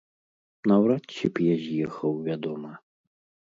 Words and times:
Наўрад 0.71 1.03
ці 1.17 1.25
б 1.35 1.45
я 1.53 1.59
з'ехаў, 1.67 2.11
вядома. 2.31 2.71